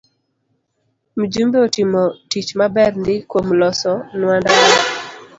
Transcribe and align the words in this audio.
Mjumbe 1.19 1.57
otimo 1.65 2.01
tich 2.29 2.49
maber 2.59 2.91
ndii 3.01 3.21
kuom 3.29 3.47
loso 3.59 3.93
nwa 4.17 4.33
ndara 4.39 4.75